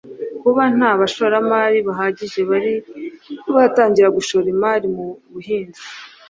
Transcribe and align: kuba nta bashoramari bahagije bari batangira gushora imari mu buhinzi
kuba 0.41 0.63
nta 0.75 0.91
bashoramari 0.99 1.77
bahagije 1.87 2.39
bari 2.49 2.71
batangira 3.55 4.09
gushora 4.17 4.47
imari 4.55 4.87
mu 4.95 5.05
buhinzi 5.31 5.83